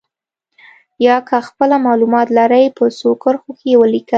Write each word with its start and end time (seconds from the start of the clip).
یا 1.05 1.15
که 1.29 1.37
خپله 1.47 1.75
معلومات 1.85 2.27
لرئ 2.37 2.65
په 2.77 2.85
څو 2.99 3.09
کرښو 3.21 3.51
کې 3.59 3.65
یې 3.71 3.79
ولیکئ. 3.81 4.09